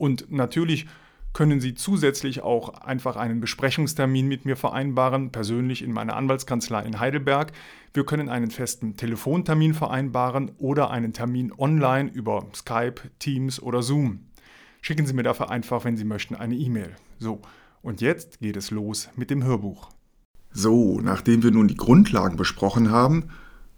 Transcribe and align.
Und 0.00 0.32
natürlich 0.32 0.86
können 1.34 1.60
Sie 1.60 1.74
zusätzlich 1.74 2.40
auch 2.40 2.70
einfach 2.80 3.16
einen 3.16 3.40
Besprechungstermin 3.40 4.26
mit 4.26 4.46
mir 4.46 4.56
vereinbaren, 4.56 5.30
persönlich 5.30 5.82
in 5.82 5.92
meiner 5.92 6.16
Anwaltskanzlei 6.16 6.82
in 6.84 6.98
Heidelberg. 6.98 7.52
Wir 7.92 8.06
können 8.06 8.30
einen 8.30 8.50
festen 8.50 8.96
Telefontermin 8.96 9.74
vereinbaren 9.74 10.52
oder 10.56 10.90
einen 10.90 11.12
Termin 11.12 11.52
online 11.56 12.10
über 12.10 12.46
Skype, 12.54 13.02
Teams 13.18 13.60
oder 13.60 13.82
Zoom. 13.82 14.20
Schicken 14.80 15.04
Sie 15.04 15.12
mir 15.12 15.22
dafür 15.22 15.50
einfach, 15.50 15.84
wenn 15.84 15.98
Sie 15.98 16.04
möchten, 16.04 16.34
eine 16.34 16.56
E-Mail. 16.56 16.96
So, 17.18 17.42
und 17.82 18.00
jetzt 18.00 18.40
geht 18.40 18.56
es 18.56 18.70
los 18.70 19.10
mit 19.16 19.28
dem 19.28 19.44
Hörbuch. 19.44 19.90
So, 20.50 20.98
nachdem 21.02 21.42
wir 21.42 21.50
nun 21.50 21.68
die 21.68 21.76
Grundlagen 21.76 22.38
besprochen 22.38 22.90
haben, 22.90 23.28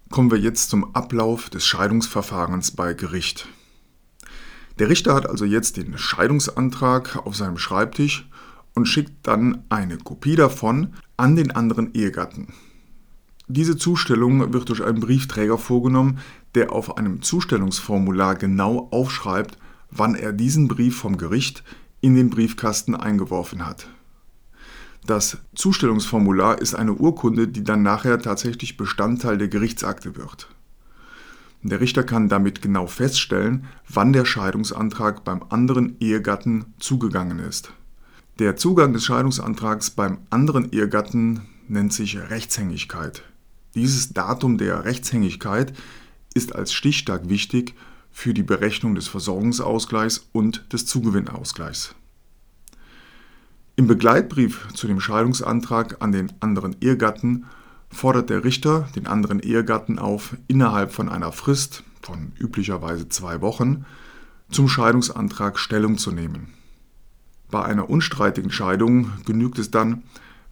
kommen 0.09 0.31
wir 0.31 0.39
jetzt 0.39 0.71
zum 0.71 0.95
Ablauf 0.95 1.51
des 1.51 1.67
Scheidungsverfahrens 1.67 2.71
bei 2.71 2.95
Gericht. 2.95 3.49
Der 4.79 4.89
Richter 4.89 5.15
hat 5.15 5.29
also 5.29 5.45
jetzt 5.45 5.77
den 5.77 5.99
Scheidungsantrag 5.99 7.27
auf 7.27 7.37
seinem 7.37 7.59
Schreibtisch 7.59 8.29
und 8.75 8.87
schickt 8.87 9.27
dann 9.27 9.65
eine 9.69 9.99
Kopie 9.99 10.37
davon 10.37 10.95
an 11.17 11.37
den 11.37 11.51
anderen 11.51 11.95
Ehegatten. 11.95 12.49
Diese 13.49 13.77
Zustellung 13.77 14.53
wird 14.53 14.69
durch 14.69 14.83
einen 14.83 15.01
Briefträger 15.01 15.59
vorgenommen, 15.59 16.19
der 16.55 16.73
auf 16.73 16.97
einem 16.97 17.23
Zustellungsformular 17.23 18.35
genau 18.37 18.89
aufschreibt, 18.91 19.59
wann 19.91 20.15
er 20.15 20.33
diesen 20.33 20.69
Brief 20.69 20.97
vom 20.97 21.19
Gericht 21.19 21.63
in 22.01 22.15
den 22.15 22.31
Briefkasten 22.31 22.95
eingeworfen 22.95 23.67
hat. 23.67 23.89
Das 25.05 25.39
Zustellungsformular 25.55 26.61
ist 26.61 26.75
eine 26.75 26.95
Urkunde, 26.95 27.49
die 27.49 27.65
dann 27.65 27.83
nachher 27.83 28.21
tatsächlich 28.21 28.77
Bestandteil 28.77 29.37
der 29.37 29.49
Gerichtsakte 29.49 30.17
wird. 30.17 30.49
Der 31.63 31.81
Richter 31.81 32.03
kann 32.03 32.29
damit 32.29 32.61
genau 32.61 32.87
feststellen, 32.87 33.67
wann 33.89 34.13
der 34.13 34.25
Scheidungsantrag 34.25 35.23
beim 35.25 35.45
anderen 35.49 35.97
Ehegatten 36.01 36.75
zugegangen 36.79 37.39
ist. 37.39 37.73
Der 38.39 38.57
Zugang 38.57 38.93
des 38.93 39.05
Scheidungsantrags 39.05 39.91
beim 39.91 40.19
anderen 40.31 40.73
Ehegatten 40.73 41.43
nennt 41.69 41.93
sich 41.93 42.19
Rechtshängigkeit. 42.19 43.23
Dieses 43.75 44.13
Datum 44.13 44.59
der 44.59 44.85
Rechtshängigkeit 44.85 45.73
ist 46.35 46.55
als 46.55 46.73
Stichtag 46.73 47.29
wichtig 47.29 47.75
für 48.11 48.35
die 48.35 48.43
Berechnung 48.43 48.95
des 48.95 49.07
Versorgungsausgleichs 49.07 50.29
und 50.33 50.73
des 50.73 50.87
Zugewinnausgleichs. 50.87 51.95
Im 53.77 53.87
Begleitbrief 53.87 54.69
zu 54.75 54.87
dem 54.87 55.01
Scheidungsantrag 55.01 56.03
an 56.03 56.13
den 56.13 56.33
anderen 56.41 56.77
Ehegatten 56.81 57.47
fordert 57.93 58.31
der 58.31 58.45
Richter 58.45 58.89
den 58.97 59.07
anderen 59.07 59.41
Ehegatten 59.41 59.99
auf, 59.99 60.37
innerhalb 60.49 60.93
von 60.93 61.09
einer 61.09 61.33
Frist 61.33 61.85
von 62.01 62.33
üblicherweise 62.39 63.09
zwei 63.09 63.41
Wochen 63.41 63.85
zum 64.51 64.69
Scheidungsantrag 64.69 65.59
Stellung 65.59 65.99
zu 65.99 66.11
nehmen. 66.11 66.49
Bei 67.51 67.65
einer 67.65 67.91
unstreitigen 67.91 68.51
Scheidung 68.51 69.13
genügt 69.25 69.59
es 69.59 69.71
dann, 69.71 70.03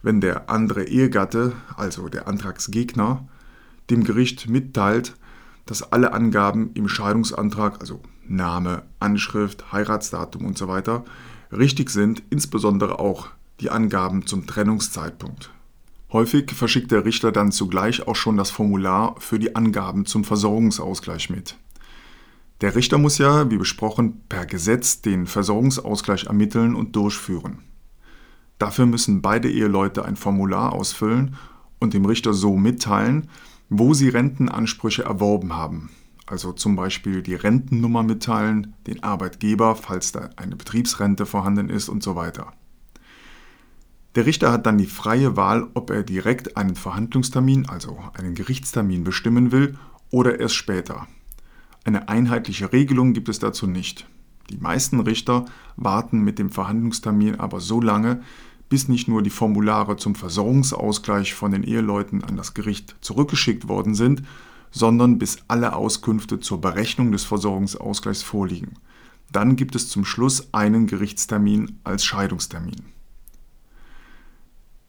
wenn 0.01 0.21
der 0.21 0.49
andere 0.49 0.83
Ehegatte, 0.83 1.53
also 1.75 2.09
der 2.09 2.27
Antragsgegner, 2.27 3.27
dem 3.89 4.03
Gericht 4.03 4.49
mitteilt, 4.49 5.15
dass 5.65 5.91
alle 5.91 6.13
Angaben 6.13 6.71
im 6.73 6.87
Scheidungsantrag, 6.87 7.79
also 7.81 8.01
Name, 8.27 8.83
Anschrift, 8.99 9.71
Heiratsdatum 9.71 10.45
usw., 10.45 10.81
so 10.85 11.03
richtig 11.51 11.89
sind, 11.89 12.23
insbesondere 12.29 12.99
auch 12.99 13.27
die 13.59 13.69
Angaben 13.69 14.25
zum 14.25 14.47
Trennungszeitpunkt. 14.47 15.51
Häufig 16.13 16.51
verschickt 16.51 16.91
der 16.91 17.05
Richter 17.05 17.31
dann 17.31 17.53
zugleich 17.53 18.05
auch 18.05 18.17
schon 18.17 18.35
das 18.35 18.51
Formular 18.51 19.15
für 19.19 19.39
die 19.39 19.55
Angaben 19.55 20.05
zum 20.05 20.25
Versorgungsausgleich 20.25 21.29
mit. 21.29 21.55
Der 22.59 22.75
Richter 22.75 22.97
muss 22.97 23.17
ja, 23.17 23.49
wie 23.49 23.57
besprochen, 23.57 24.21
per 24.27 24.45
Gesetz 24.45 25.01
den 25.01 25.25
Versorgungsausgleich 25.25 26.25
ermitteln 26.25 26.75
und 26.75 26.97
durchführen. 26.97 27.59
Dafür 28.59 28.85
müssen 28.85 29.21
beide 29.21 29.49
Eheleute 29.49 30.03
ein 30.03 30.17
Formular 30.17 30.73
ausfüllen 30.73 31.35
und 31.79 31.93
dem 31.93 32.05
Richter 32.05 32.33
so 32.33 32.57
mitteilen, 32.57 33.29
wo 33.69 33.93
sie 33.93 34.09
Rentenansprüche 34.09 35.03
erworben 35.03 35.53
haben. 35.55 35.91
Also 36.27 36.51
zum 36.51 36.75
Beispiel 36.75 37.23
die 37.23 37.35
Rentennummer 37.35 38.03
mitteilen, 38.03 38.75
den 38.85 39.01
Arbeitgeber, 39.01 39.75
falls 39.75 40.11
da 40.11 40.29
eine 40.35 40.57
Betriebsrente 40.57 41.25
vorhanden 41.25 41.69
ist 41.69 41.89
und 41.89 42.03
so 42.03 42.15
weiter. 42.15 42.53
Der 44.15 44.25
Richter 44.25 44.51
hat 44.51 44.65
dann 44.65 44.77
die 44.77 44.87
freie 44.87 45.37
Wahl, 45.37 45.69
ob 45.73 45.89
er 45.89 46.03
direkt 46.03 46.57
einen 46.57 46.75
Verhandlungstermin, 46.75 47.69
also 47.69 47.97
einen 48.13 48.35
Gerichtstermin 48.35 49.05
bestimmen 49.05 49.51
will 49.53 49.77
oder 50.09 50.39
erst 50.39 50.55
später. 50.55 51.07
Eine 51.85 52.09
einheitliche 52.09 52.73
Regelung 52.73 53.13
gibt 53.13 53.29
es 53.29 53.39
dazu 53.39 53.67
nicht. 53.67 54.07
Die 54.49 54.57
meisten 54.57 54.99
Richter 54.99 55.45
warten 55.77 56.21
mit 56.21 56.39
dem 56.39 56.49
Verhandlungstermin 56.49 57.39
aber 57.39 57.61
so 57.61 57.79
lange, 57.79 58.21
bis 58.67 58.89
nicht 58.89 59.07
nur 59.07 59.21
die 59.21 59.29
Formulare 59.29 59.95
zum 59.95 60.15
Versorgungsausgleich 60.15 61.33
von 61.33 61.51
den 61.51 61.63
Eheleuten 61.63 62.23
an 62.23 62.35
das 62.35 62.53
Gericht 62.53 62.95
zurückgeschickt 63.01 63.69
worden 63.69 63.95
sind, 63.95 64.23
sondern 64.71 65.19
bis 65.19 65.39
alle 65.47 65.73
Auskünfte 65.73 66.39
zur 66.39 66.59
Berechnung 66.59 67.11
des 67.11 67.23
Versorgungsausgleichs 67.23 68.23
vorliegen. 68.23 68.73
Dann 69.31 69.55
gibt 69.55 69.75
es 69.75 69.87
zum 69.87 70.03
Schluss 70.03 70.53
einen 70.53 70.87
Gerichtstermin 70.87 71.79
als 71.83 72.03
Scheidungstermin. 72.03 72.91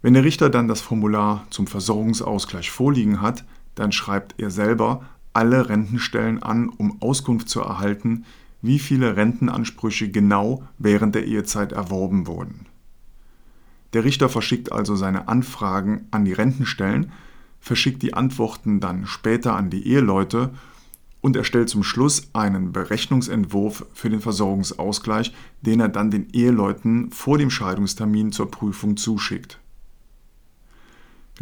Wenn 0.02 0.14
der 0.14 0.24
Richter 0.24 0.50
dann 0.50 0.66
das 0.66 0.80
Formular 0.80 1.46
zum 1.50 1.68
Versorgungsausgleich 1.68 2.72
vorliegen 2.72 3.20
hat, 3.20 3.44
dann 3.76 3.92
schreibt 3.92 4.34
er 4.36 4.50
selber 4.50 5.04
alle 5.32 5.68
Rentenstellen 5.68 6.42
an, 6.42 6.68
um 6.68 7.00
Auskunft 7.00 7.48
zu 7.48 7.60
erhalten, 7.60 8.24
wie 8.60 8.80
viele 8.80 9.16
Rentenansprüche 9.16 10.10
genau 10.10 10.64
während 10.76 11.14
der 11.14 11.26
Ehezeit 11.26 11.70
erworben 11.70 12.26
wurden. 12.26 12.66
Der 13.92 14.04
Richter 14.04 14.28
verschickt 14.28 14.72
also 14.72 14.96
seine 14.96 15.28
Anfragen 15.28 16.08
an 16.10 16.24
die 16.24 16.32
Rentenstellen, 16.32 17.12
verschickt 17.60 18.02
die 18.02 18.14
Antworten 18.14 18.80
dann 18.80 19.06
später 19.06 19.54
an 19.54 19.70
die 19.70 19.86
Eheleute 19.86 20.50
und 21.20 21.36
erstellt 21.36 21.68
zum 21.68 21.84
Schluss 21.84 22.28
einen 22.32 22.72
Berechnungsentwurf 22.72 23.86
für 23.94 24.10
den 24.10 24.20
Versorgungsausgleich, 24.20 25.32
den 25.60 25.78
er 25.78 25.88
dann 25.88 26.10
den 26.10 26.28
Eheleuten 26.32 27.12
vor 27.12 27.38
dem 27.38 27.50
Scheidungstermin 27.50 28.32
zur 28.32 28.50
Prüfung 28.50 28.96
zuschickt 28.96 29.61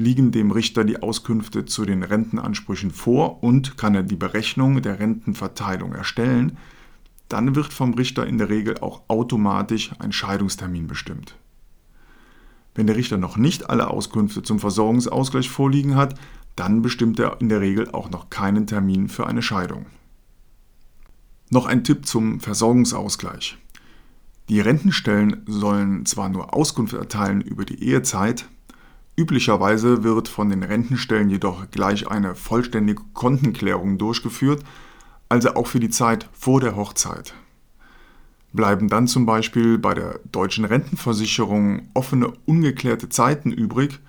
liegen 0.00 0.32
dem 0.32 0.50
Richter 0.50 0.85
die 0.85 1.02
Auskünfte 1.02 1.64
zu 1.64 1.85
den 1.85 2.02
Rentenansprüchen 2.02 2.91
vor 2.91 3.43
und 3.43 3.76
kann 3.76 3.94
er 3.94 4.02
die 4.02 4.17
Berechnung 4.17 4.82
der 4.82 4.99
Rentenverteilung 4.99 5.93
erstellen, 5.93 6.58
dann 7.29 7.55
wird 7.55 7.73
vom 7.73 7.94
Richter 7.94 8.26
in 8.26 8.38
der 8.38 8.49
Regel 8.49 8.79
auch 8.79 9.02
automatisch 9.06 9.93
ein 10.00 10.12
Scheidungstermin 10.12 10.88
bestimmt. 10.88 11.37
Wenn 12.75 12.87
der 12.87 12.97
Richter 12.97 13.19
noch 13.19 13.37
nicht 13.37 13.70
alle 13.70 13.88
Auskünfte 13.88 14.43
zum 14.43 14.58
Versorgungsausgleich 14.58 15.49
vorliegen 15.49 15.97
hat, 15.97 16.14
dann 16.56 16.82
bestimmt 16.82 17.19
er 17.19 17.41
in 17.41 17.49
der 17.49 17.61
Regel 17.61 17.91
auch 17.91 18.11
noch 18.11 18.31
keinen 18.31 18.67
Termin 18.67 19.08
für 19.08 19.26
eine 19.26 19.43
Scheidung. 19.43 19.87
Noch 21.50 21.67
ein 21.67 21.85
Tipp 21.85 22.06
zum 22.06 22.41
Versorgungsausgleich. 22.41 23.58
Die 24.49 24.61
Rentenstellen 24.61 25.43
sollen 25.47 26.06
zwar 26.06 26.29
nur 26.29 26.55
Auskunft 26.55 26.94
erteilen 26.94 27.41
über 27.41 27.64
die 27.64 27.82
Ehezeit, 27.82 28.49
Üblicherweise 29.17 30.03
wird 30.03 30.29
von 30.29 30.49
den 30.49 30.62
Rentenstellen 30.62 31.31
jedoch 31.31 31.71
gleich 31.71 32.09
eine 32.09 32.35
vollständige 32.35 33.03
Kontenklärung 33.12 33.99
durchgeführt, 33.99 34.65
also 35.29 35.55
auch 35.55 35.67
für 35.67 35.81
die 35.81 35.91
Zeit 35.91 36.29
vor 36.33 36.61
der 36.61 36.77
Hochzeit. 36.77 37.35
Bleiben 38.53 38.89
dann 38.89 39.07
zum 39.07 39.27
Beispiel 39.27 39.79
bei 39.79 39.95
der 39.95 40.19
deutschen 40.33 40.65
Rentenversicherung 40.65 41.89
offene, 41.95 42.33
ungeklärte 42.47 43.09
Zeiten 43.09 43.53
übrig, 43.53 44.01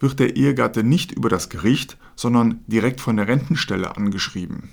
wird 0.00 0.18
der 0.18 0.36
Ehegatte 0.36 0.82
nicht 0.82 1.12
über 1.12 1.28
das 1.28 1.48
Gericht, 1.48 1.96
sondern 2.16 2.60
direkt 2.66 3.00
von 3.00 3.16
der 3.16 3.28
Rentenstelle 3.28 3.96
angeschrieben. 3.96 4.70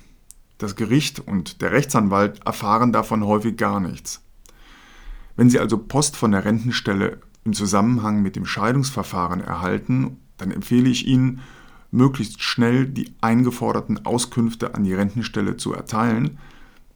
Das 0.58 0.74
Gericht 0.74 1.20
und 1.20 1.60
der 1.60 1.72
Rechtsanwalt 1.72 2.44
erfahren 2.46 2.92
davon 2.92 3.24
häufig 3.24 3.56
gar 3.56 3.78
nichts. 3.78 4.22
Wenn 5.36 5.50
Sie 5.50 5.58
also 5.58 5.78
Post 5.78 6.16
von 6.16 6.32
der 6.32 6.44
Rentenstelle 6.44 7.20
im 7.46 7.52
Zusammenhang 7.54 8.22
mit 8.22 8.36
dem 8.36 8.44
Scheidungsverfahren 8.44 9.40
erhalten, 9.40 10.18
dann 10.36 10.50
empfehle 10.50 10.90
ich 10.90 11.06
Ihnen, 11.06 11.40
möglichst 11.92 12.42
schnell 12.42 12.86
die 12.86 13.14
eingeforderten 13.20 14.04
Auskünfte 14.04 14.74
an 14.74 14.84
die 14.84 14.92
Rentenstelle 14.92 15.56
zu 15.56 15.72
erteilen, 15.72 16.38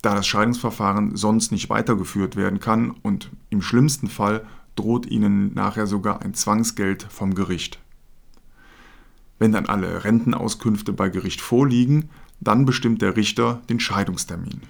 da 0.03 0.15
das 0.15 0.27
Scheidungsverfahren 0.27 1.17
sonst 1.17 1.53
nicht 1.53 1.71
weitergeführt 1.71 2.37
werden 2.37 2.59
kann 2.59 2.91
und 2.91 3.31
im 3.49 3.63
schlimmsten 3.63 4.09
Fall 4.09 4.45
droht 4.75 5.07
Ihnen 5.07 5.55
nachher 5.55 5.87
sogar 5.87 6.23
ein 6.23 6.35
Zwangsgeld 6.35 7.07
vom 7.09 7.35
Gericht. 7.35 7.79
Wenn 9.39 9.53
dann 9.53 9.67
alle 9.67 10.05
Rentenauskünfte 10.05 10.93
bei 10.93 11.09
Gericht 11.09 11.41
vorliegen, 11.41 12.11
dann 12.41 12.67
bestimmt 12.67 13.01
der 13.03 13.17
Richter 13.17 13.63
den 13.69 13.81
Scheidungstermin. 13.81 14.63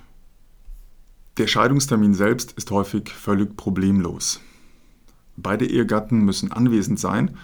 Der 1.39 1.47
Scheidungstermin 1.47 2.15
selbst 2.15 2.53
ist 2.53 2.71
häufig 2.71 3.09
völlig 3.11 3.57
problemlos. 3.57 4.41
Beide 5.43 5.67
Ehegatten 5.67 6.21
müssen 6.25 6.53
anwesend 6.53 7.01
sein 7.01 7.37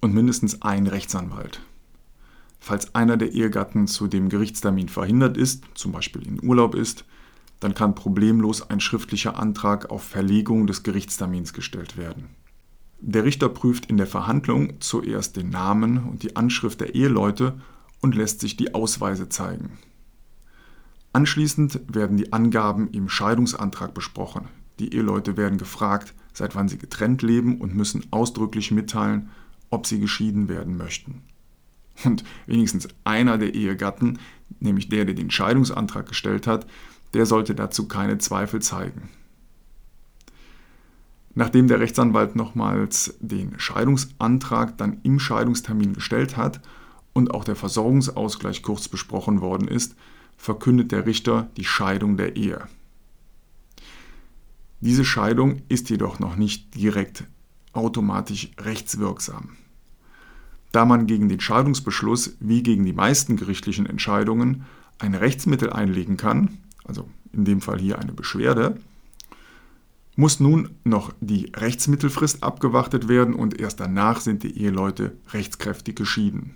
und 0.00 0.14
mindestens 0.14 0.62
ein 0.62 0.86
Rechtsanwalt. 0.86 1.60
Falls 2.58 2.94
einer 2.94 3.16
der 3.16 3.32
Ehegatten 3.32 3.86
zu 3.86 4.08
dem 4.08 4.28
Gerichtstermin 4.28 4.88
verhindert 4.88 5.36
ist, 5.36 5.64
zum 5.74 5.92
Beispiel 5.92 6.26
in 6.26 6.42
Urlaub 6.42 6.74
ist, 6.74 7.04
dann 7.60 7.74
kann 7.74 7.94
problemlos 7.94 8.68
ein 8.68 8.80
schriftlicher 8.80 9.38
Antrag 9.38 9.90
auf 9.90 10.02
Verlegung 10.02 10.66
des 10.66 10.82
Gerichtstermins 10.82 11.52
gestellt 11.52 11.96
werden. 11.96 12.24
Der 13.00 13.24
Richter 13.24 13.48
prüft 13.48 13.86
in 13.86 13.96
der 13.96 14.06
Verhandlung 14.06 14.80
zuerst 14.80 15.36
den 15.36 15.50
Namen 15.50 15.98
und 15.98 16.22
die 16.22 16.34
Anschrift 16.34 16.80
der 16.80 16.94
Eheleute 16.94 17.60
und 18.00 18.14
lässt 18.14 18.40
sich 18.40 18.56
die 18.56 18.74
Ausweise 18.74 19.28
zeigen. 19.28 19.78
Anschließend 21.12 21.80
werden 21.86 22.16
die 22.16 22.32
Angaben 22.32 22.90
im 22.90 23.08
Scheidungsantrag 23.08 23.94
besprochen. 23.94 24.48
Die 24.78 24.92
Eheleute 24.92 25.36
werden 25.36 25.56
gefragt, 25.56 26.14
seit 26.36 26.54
wann 26.54 26.68
sie 26.68 26.76
getrennt 26.76 27.22
leben 27.22 27.62
und 27.62 27.74
müssen 27.74 28.04
ausdrücklich 28.10 28.70
mitteilen, 28.70 29.30
ob 29.70 29.86
sie 29.86 29.98
geschieden 29.98 30.50
werden 30.50 30.76
möchten. 30.76 31.22
Und 32.04 32.24
wenigstens 32.46 32.88
einer 33.04 33.38
der 33.38 33.54
Ehegatten, 33.54 34.18
nämlich 34.60 34.90
der, 34.90 35.06
der 35.06 35.14
den 35.14 35.30
Scheidungsantrag 35.30 36.06
gestellt 36.06 36.46
hat, 36.46 36.66
der 37.14 37.24
sollte 37.24 37.54
dazu 37.54 37.88
keine 37.88 38.18
Zweifel 38.18 38.60
zeigen. 38.60 39.08
Nachdem 41.34 41.68
der 41.68 41.80
Rechtsanwalt 41.80 42.36
nochmals 42.36 43.16
den 43.20 43.58
Scheidungsantrag 43.58 44.76
dann 44.76 44.98
im 45.04 45.18
Scheidungstermin 45.18 45.94
gestellt 45.94 46.36
hat 46.36 46.60
und 47.14 47.32
auch 47.32 47.44
der 47.44 47.56
Versorgungsausgleich 47.56 48.62
kurz 48.62 48.88
besprochen 48.88 49.40
worden 49.40 49.68
ist, 49.68 49.96
verkündet 50.36 50.92
der 50.92 51.06
Richter 51.06 51.48
die 51.56 51.64
Scheidung 51.64 52.18
der 52.18 52.36
Ehe. 52.36 52.68
Diese 54.80 55.04
Scheidung 55.04 55.62
ist 55.68 55.90
jedoch 55.90 56.18
noch 56.18 56.36
nicht 56.36 56.74
direkt 56.74 57.24
automatisch 57.72 58.50
rechtswirksam. 58.58 59.56
Da 60.72 60.84
man 60.84 61.06
gegen 61.06 61.28
den 61.28 61.40
Scheidungsbeschluss 61.40 62.36
wie 62.40 62.62
gegen 62.62 62.84
die 62.84 62.92
meisten 62.92 63.36
gerichtlichen 63.36 63.86
Entscheidungen 63.86 64.64
ein 64.98 65.14
Rechtsmittel 65.14 65.72
einlegen 65.72 66.16
kann, 66.16 66.58
also 66.84 67.08
in 67.32 67.44
dem 67.44 67.60
Fall 67.60 67.78
hier 67.78 67.98
eine 67.98 68.12
Beschwerde, 68.12 68.78
muss 70.16 70.40
nun 70.40 70.70
noch 70.84 71.12
die 71.20 71.52
Rechtsmittelfrist 71.54 72.42
abgewartet 72.42 73.08
werden 73.08 73.34
und 73.34 73.60
erst 73.60 73.80
danach 73.80 74.20
sind 74.20 74.42
die 74.42 74.58
Eheleute 74.58 75.16
rechtskräftig 75.32 75.94
geschieden. 75.94 76.54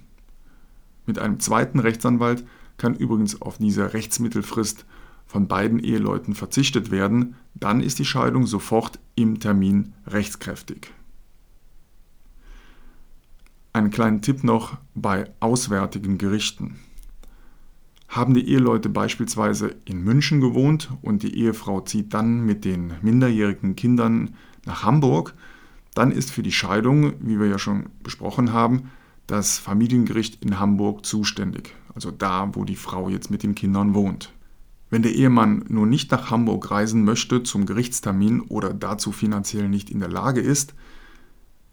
Mit 1.06 1.18
einem 1.18 1.40
zweiten 1.40 1.78
Rechtsanwalt 1.78 2.44
kann 2.78 2.94
übrigens 2.94 3.42
auf 3.42 3.58
diese 3.58 3.92
Rechtsmittelfrist 3.92 4.86
von 5.30 5.46
beiden 5.46 5.78
Eheleuten 5.78 6.34
verzichtet 6.34 6.90
werden, 6.90 7.36
dann 7.54 7.80
ist 7.80 8.00
die 8.00 8.04
Scheidung 8.04 8.48
sofort 8.48 8.98
im 9.14 9.38
Termin 9.38 9.92
rechtskräftig. 10.08 10.92
Einen 13.72 13.90
kleinen 13.90 14.22
Tipp 14.22 14.42
noch 14.42 14.78
bei 14.96 15.30
auswärtigen 15.38 16.18
Gerichten. 16.18 16.80
Haben 18.08 18.34
die 18.34 18.48
Eheleute 18.48 18.88
beispielsweise 18.88 19.76
in 19.84 20.02
München 20.02 20.40
gewohnt 20.40 20.90
und 21.00 21.22
die 21.22 21.38
Ehefrau 21.38 21.80
zieht 21.82 22.12
dann 22.12 22.44
mit 22.44 22.64
den 22.64 22.94
minderjährigen 23.00 23.76
Kindern 23.76 24.34
nach 24.66 24.82
Hamburg, 24.82 25.34
dann 25.94 26.10
ist 26.10 26.32
für 26.32 26.42
die 26.42 26.50
Scheidung, 26.50 27.12
wie 27.20 27.38
wir 27.38 27.46
ja 27.46 27.60
schon 27.60 27.90
besprochen 28.02 28.52
haben, 28.52 28.90
das 29.28 29.58
Familiengericht 29.58 30.44
in 30.44 30.58
Hamburg 30.58 31.06
zuständig, 31.06 31.72
also 31.94 32.10
da, 32.10 32.50
wo 32.54 32.64
die 32.64 32.74
Frau 32.74 33.08
jetzt 33.08 33.30
mit 33.30 33.44
den 33.44 33.54
Kindern 33.54 33.94
wohnt. 33.94 34.32
Wenn 34.90 35.02
der 35.02 35.14
Ehemann 35.14 35.64
nur 35.68 35.86
nicht 35.86 36.10
nach 36.10 36.30
Hamburg 36.30 36.70
reisen 36.70 37.04
möchte 37.04 37.44
zum 37.44 37.64
Gerichtstermin 37.64 38.40
oder 38.40 38.74
dazu 38.74 39.12
finanziell 39.12 39.68
nicht 39.68 39.88
in 39.88 40.00
der 40.00 40.08
Lage 40.08 40.40
ist, 40.40 40.74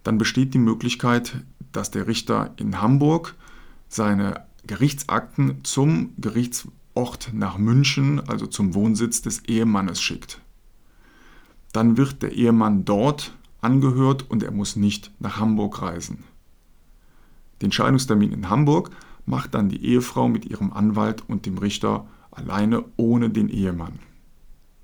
dann 0.04 0.20
besteht 0.20 0.54
die 0.54 0.60
Möglichkeit, 0.60 1.44
dass 1.72 1.92
der 1.92 2.08
Richter 2.08 2.54
in 2.58 2.80
Hamburg 2.80 3.36
seine 3.90 4.46
Gerichtsakten 4.68 5.64
zum 5.64 6.12
Gerichtsort 6.18 7.32
nach 7.34 7.58
München, 7.58 8.22
also 8.28 8.46
zum 8.46 8.76
Wohnsitz 8.76 9.22
des 9.22 9.46
Ehemannes 9.46 10.00
schickt. 10.00 10.40
Dann 11.74 11.98
wird 11.98 12.22
der 12.22 12.34
Ehemann 12.34 12.86
dort 12.86 13.36
angehört 13.62 14.30
und 14.30 14.44
er 14.44 14.52
muss 14.52 14.76
nicht 14.76 15.12
nach 15.20 15.40
Hamburg 15.40 15.82
reisen. 15.82 16.24
Den 17.62 17.72
Scheidungstermin 17.72 18.32
in 18.32 18.50
Hamburg 18.50 18.92
macht 19.26 19.56
dann 19.56 19.70
die 19.70 19.84
Ehefrau 19.84 20.30
mit 20.30 20.46
ihrem 20.46 20.72
Anwalt 20.72 21.24
und 21.28 21.46
dem 21.46 21.58
Richter 21.58 22.08
alleine 22.38 22.86
ohne 22.98 23.30
den 23.30 23.50
Ehemann. 23.50 24.00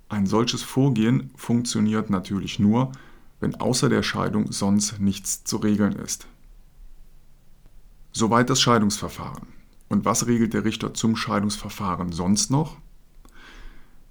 Ein 0.10 0.26
solches 0.26 0.64
Vorgehen 0.64 1.32
funktioniert 1.36 2.10
natürlich 2.10 2.60
nur, 2.60 2.92
wenn 3.40 3.56
außer 3.56 3.90
der 3.90 4.04
Scheidung 4.04 4.52
sonst 4.52 5.00
nichts 5.00 5.44
zu 5.44 5.58
regeln 5.58 5.94
ist. 5.94 6.28
Soweit 8.12 8.50
das 8.50 8.62
Scheidungsverfahren. 8.62 9.48
Und 9.90 10.06
was 10.06 10.28
regelt 10.28 10.54
der 10.54 10.66
Richter 10.66 10.94
zum 10.94 11.16
Scheidungsverfahren 11.16 12.12
sonst 12.12 12.50
noch? 12.50 12.78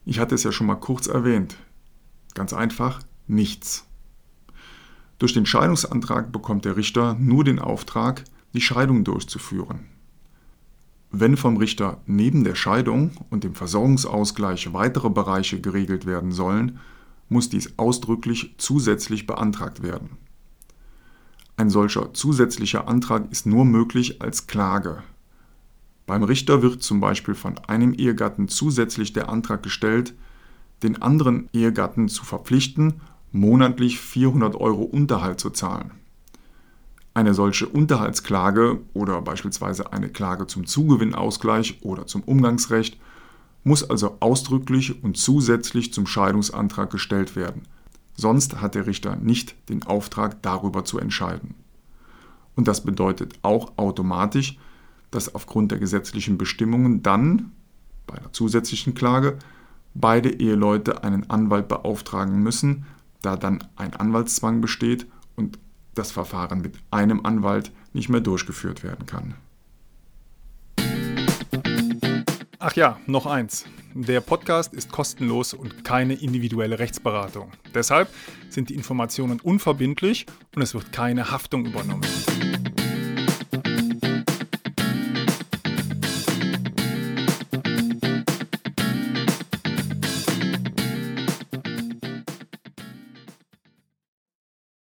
Ich 0.05 0.19
hatte 0.19 0.35
es 0.35 0.45
ja 0.45 0.53
schon 0.53 0.67
mal 0.67 0.77
kurz 0.77 1.07
erwähnt. 1.07 1.57
Ganz 2.35 2.53
einfach, 2.53 3.03
nichts. 3.27 3.87
Durch 5.19 5.33
den 5.33 5.47
Scheidungsantrag 5.47 6.33
bekommt 6.33 6.65
der 6.65 6.77
Richter 6.77 7.15
nur 7.15 7.45
den 7.45 7.59
Auftrag, 7.59 8.25
die 8.55 8.61
Scheidung 8.61 9.05
durchzuführen. 9.05 9.87
Wenn 11.15 11.37
vom 11.37 11.59
Richter 11.59 12.01
neben 12.07 12.43
der 12.43 12.55
Scheidung 12.55 13.11
und 13.29 13.45
dem 13.45 13.55
Versorgungsausgleich 13.55 14.73
weitere 14.73 15.11
Bereiche 15.11 15.61
geregelt 15.61 16.07
werden 16.07 16.33
sollen, 16.33 16.79
muss 17.29 17.51
dies 17.51 17.79
ausdrücklich 17.79 18.55
zusätzlich 18.57 19.27
beantragt 19.27 19.83
werden. 19.83 20.17
Ein 21.59 21.69
solcher 21.69 22.15
zusätzlicher 22.15 22.89
Antrag 22.89 23.31
ist 23.31 23.45
nur 23.45 23.67
möglich 23.67 24.23
als 24.23 24.47
Klage. 24.47 25.03
Beim 26.07 26.23
Richter 26.23 26.63
wird 26.63 26.83
zum 26.83 27.01
Beispiel 27.01 27.35
von 27.35 27.59
einem 27.59 27.93
Ehegatten 27.93 28.49
zusätzlich 28.49 29.13
der 29.13 29.29
Antrag 29.29 29.63
gestellt, 29.63 30.15
den 30.83 31.03
anderen 31.03 31.51
Ehegatten 31.53 32.09
zu 32.09 32.25
verpflichten, 32.25 33.03
monatlich 33.33 34.01
400 34.01 34.57
Euro 34.57 34.83
Unterhalt 34.83 35.41
zu 35.41 35.51
zahlen. 35.51 35.91
Eine 37.15 37.35
solche 37.35 37.69
Unterhaltsklage 37.69 38.81
oder 38.95 39.21
beispielsweise 39.21 39.93
eine 39.93 40.09
Klage 40.09 40.47
zum 40.47 40.67
Zugewinnausgleich 40.67 41.79
oder 41.83 42.07
zum 42.07 42.23
Umgangsrecht 42.23 42.99
muss 43.65 43.89
also 43.89 44.17
ausdrücklich 44.21 45.03
und 45.05 45.17
zusätzlich 45.17 45.93
zum 45.93 46.07
Scheidungsantrag 46.07 46.91
gestellt 46.91 47.37
werden. 47.37 47.63
Sonst 48.15 48.61
hat 48.61 48.75
der 48.75 48.87
Richter 48.87 49.17
nicht 49.17 49.55
den 49.69 49.85
Auftrag, 49.85 50.43
darüber 50.43 50.85
zu 50.85 50.99
entscheiden. 50.99 51.55
Und 52.57 52.69
das 52.69 52.83
bedeutet 52.83 53.35
auch 53.43 53.73
automatisch, 53.77 54.59
dass 55.11 55.35
aufgrund 55.35 55.71
der 55.71 55.79
gesetzlichen 55.79 56.39
Bestimmungen 56.39 57.03
dann 57.03 57.53
bei 58.07 58.17
einer 58.17 58.33
zusätzlichen 58.33 58.95
Klage 58.95 59.39
beide 59.95 60.31
Eheleute 60.31 61.05
einen 61.05 61.29
Anwalt 61.31 61.69
beauftragen 61.69 62.43
müssen, 62.43 62.87
da 63.21 63.37
dann 63.37 63.65
ein 63.77 63.95
Anwaltszwang 63.95 64.61
besteht 64.61 65.07
und 65.37 65.59
das 65.95 66.11
Verfahren 66.11 66.61
mit 66.61 66.75
einem 66.91 67.25
Anwalt 67.25 67.73
nicht 67.93 68.09
mehr 68.09 68.21
durchgeführt 68.21 68.83
werden 68.83 69.07
kann. 69.07 69.35
Ach 72.59 72.75
ja, 72.75 72.99
noch 73.07 73.27
eins. 73.27 73.65
Der 73.95 74.21
Podcast 74.21 74.73
ist 74.73 74.91
kostenlos 74.91 75.53
und 75.53 75.85
keine 75.85 76.15
individuelle 76.15 76.79
Rechtsberatung. 76.79 77.51
Deshalb 77.75 78.09
sind 78.49 78.71
die 78.71 78.75
Informationen 78.75 79.41
unverbindlich 79.41 80.27
und 80.55 80.63
es 80.63 80.73
wird 80.73 80.93
keine 80.93 81.31
Haftung 81.31 81.67
übernommen. 81.67 82.07